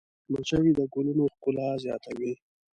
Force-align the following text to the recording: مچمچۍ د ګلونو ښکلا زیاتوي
مچمچۍ 0.31 0.71
د 0.77 0.81
ګلونو 0.93 1.23
ښکلا 1.33 1.67
زیاتوي 1.83 2.33